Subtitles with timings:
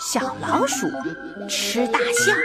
[0.00, 0.86] 小老鼠
[1.48, 2.36] 吃大象。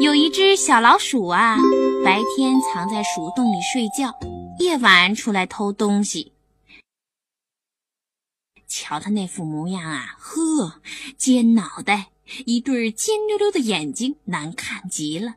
[0.00, 1.56] 有一只小老鼠啊，
[2.04, 4.14] 白天藏在鼠洞里睡觉，
[4.58, 6.32] 夜晚出来偷东西。
[8.66, 10.80] 瞧它那副模样啊，呵，
[11.16, 12.08] 尖脑袋，
[12.44, 15.34] 一对尖溜溜的眼睛，难看极了。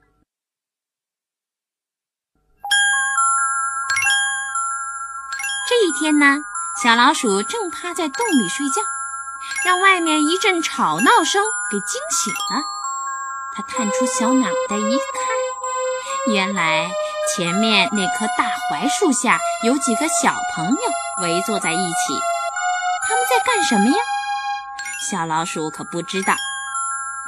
[5.81, 6.37] 一天呢，
[6.81, 8.81] 小老鼠正趴在洞里睡觉，
[9.65, 12.63] 让外面一阵吵闹声给惊醒了。
[13.53, 16.89] 它探出小脑袋一看，原来
[17.35, 22.19] 前面那棵大槐树下有几个小朋友围坐在一起。
[23.07, 23.97] 他们在干什么呀？
[25.09, 26.35] 小老鼠可不知道。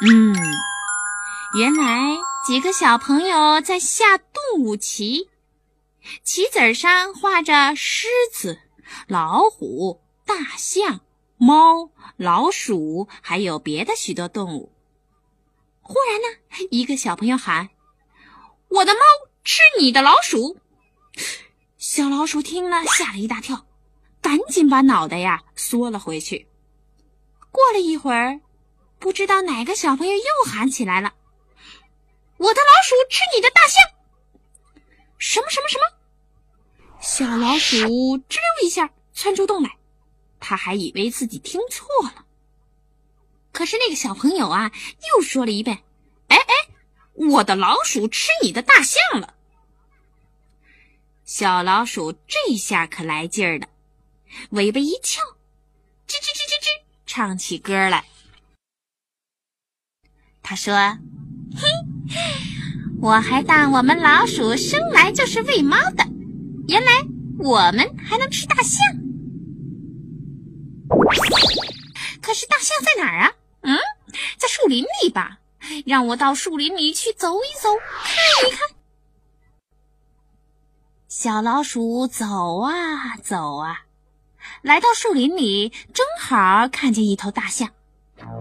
[0.02, 0.36] 嗯，
[1.56, 5.28] 原来几个小朋友在下动物棋。
[6.24, 8.60] 棋子上画着狮子、
[9.08, 11.02] 老虎、大象、
[11.38, 14.72] 猫、老鼠，还有别的许多动物。
[15.82, 17.70] 忽然呢，一个小朋友喊
[18.70, 19.00] ：“我的猫
[19.44, 20.58] 吃你的老鼠！”
[21.78, 23.66] 小老鼠听了，吓了一大跳，
[24.22, 26.48] 赶紧把脑袋呀缩了回去。
[27.52, 28.40] 过了一会儿，
[29.00, 31.14] 不知道哪个小朋友又喊起来了
[32.38, 33.82] ：“我的老鼠吃你的大象！”
[35.26, 35.84] 什么什么什么？
[37.00, 39.78] 小老鼠吱溜一下窜出洞来，
[40.42, 42.26] 他还以为自己听错了。
[43.54, 44.70] 可是那个小朋友啊，
[45.16, 45.82] 又说了一遍
[46.28, 46.54] ：“哎哎，
[47.14, 49.34] 我的老鼠吃你的大象了。”
[51.24, 53.70] 小老鼠这下可来劲儿了，
[54.50, 55.22] 尾巴一翘，
[56.06, 58.04] 吱吱吱吱吱，唱起歌来。
[60.42, 60.76] 他说
[61.56, 61.70] ：“嘿，
[63.04, 66.06] 我还当我们老鼠生来就是喂猫的，
[66.70, 66.90] 原来
[67.38, 68.80] 我们还能吃大象。
[72.22, 73.34] 可是大象在哪儿啊？”
[73.64, 73.78] 嗯，
[74.38, 75.40] 在树林里吧，
[75.86, 78.70] 让我到树林里去走一走，看一看。
[81.10, 83.82] 小老鼠走啊走啊，
[84.62, 87.70] 来到树林里，正好看见一头大象，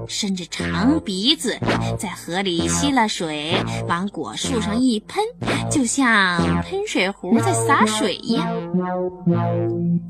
[0.08, 1.56] 伸着长鼻子
[1.98, 3.54] 在河里吸了水，
[3.88, 5.22] 往果树上一喷，
[5.70, 8.46] 就像喷水壶在洒水一样。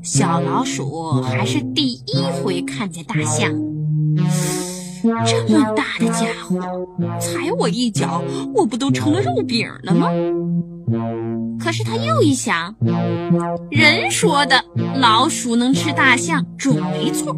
[0.03, 3.51] 小老鼠还是第一回看见大象。
[5.25, 6.57] 这么大的家伙，
[7.19, 8.23] 踩我一脚，
[8.55, 10.09] 我不都成了肉饼了吗？
[11.73, 12.75] 是他又一想，
[13.71, 14.63] 人说的
[14.95, 17.35] 老鼠能吃大象准没错，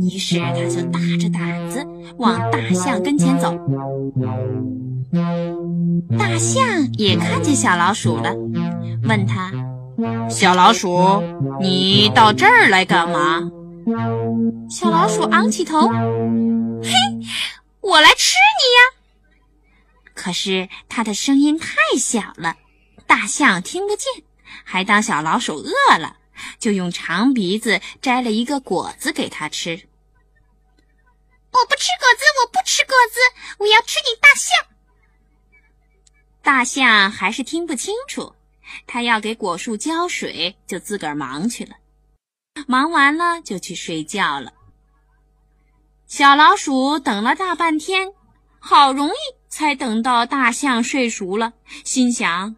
[0.00, 1.86] 于是他就大着胆子
[2.16, 3.54] 往大象跟前走。
[6.18, 6.64] 大象
[6.94, 8.34] 也看见小老鼠了，
[9.02, 9.52] 问他
[10.30, 11.22] ：“小老鼠，
[11.60, 13.50] 你到这儿来干嘛？”
[14.70, 15.88] 小老鼠昂起头。
[15.88, 16.90] 嘿，
[17.82, 18.80] 我来吃你呀！
[20.14, 22.56] 可是它的声音太小了，
[23.06, 24.24] 大象听不见，
[24.64, 26.16] 还当小老鼠饿了，
[26.58, 29.88] 就用长鼻子摘了一个果子给它吃。
[31.52, 33.18] 我不吃果子，我不吃果子，
[33.58, 34.66] 我要吃你大象。
[36.42, 38.34] 大象还是听不清楚，
[38.86, 41.76] 它要给果树浇水，就自个儿忙去了。
[42.66, 44.52] 忙完了就去睡觉了。
[46.06, 48.12] 小老鼠等了大半天，
[48.58, 49.14] 好容易
[49.48, 51.52] 才等到大象睡熟了，
[51.84, 52.56] 心想：“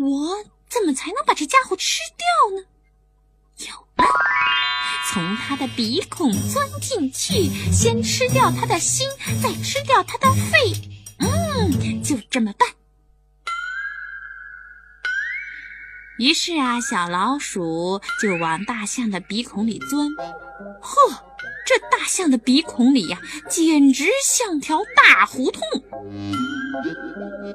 [0.00, 2.66] 我怎么才能把这家伙吃掉呢？”
[3.68, 4.08] 有了，
[5.12, 9.06] 从他的鼻孔钻进去，先吃掉他的心，
[9.42, 10.72] 再吃掉他的肺。
[11.18, 12.68] 嗯，就这么办。
[16.18, 20.08] 于是啊，小老鼠就往大象的鼻孔里钻。
[20.80, 21.29] 呵。
[21.70, 25.62] 这大象的鼻孔里呀，简直像条大胡同。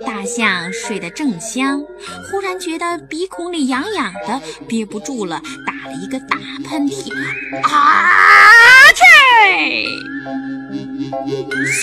[0.05, 1.83] 大象睡得正香，
[2.31, 7.11] 忽然觉得鼻孔里痒痒的，憋不住了，打了一个大喷嚏。
[7.61, 7.73] 啊！
[8.95, 9.03] 去！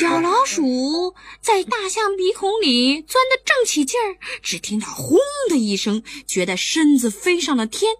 [0.00, 5.18] 小老鼠在大象鼻孔里钻得正起劲儿，只听到“轰”
[5.50, 7.92] 的一声，觉得身子飞上了天。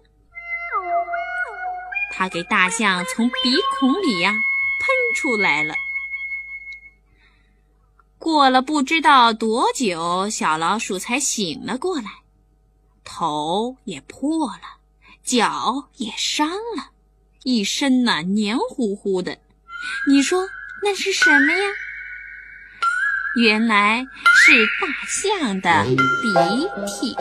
[2.15, 3.33] 他给大象从鼻
[3.77, 4.39] 孔里呀喷
[5.15, 5.75] 出来了。
[8.19, 12.05] 过了不知道多久，小老鼠才醒了过来，
[13.03, 14.77] 头也破了，
[15.23, 16.91] 脚也伤了，
[17.43, 19.37] 一身呐黏糊糊的。
[20.07, 20.47] 你说
[20.81, 21.65] 那是什么呀？
[23.41, 24.05] 原来
[24.45, 27.15] 是大象的鼻涕。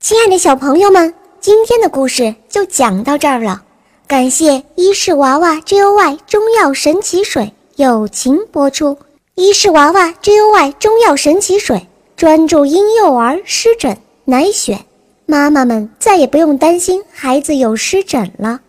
[0.00, 3.62] 亲爱的小朋友们，今天的故事就讲到这儿了。
[4.08, 8.98] 感谢伊氏娃娃 Joy 中药神奇水友情播出。
[9.36, 11.86] 伊氏娃娃 Joy 中药神奇水
[12.16, 14.84] 专注婴幼儿湿疹，奶选，
[15.26, 18.60] 妈妈们再也不用担心孩子有湿疹了。